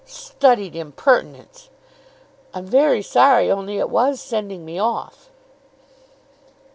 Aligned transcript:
"Studied 0.03 0.75
impertinence" 0.75 1.69
"I'm 2.55 2.65
very 2.65 3.03
sorry. 3.03 3.51
Only 3.51 3.77
it 3.77 3.87
was 3.91 4.19
sending 4.19 4.65
me 4.65 4.79
off." 4.81 5.29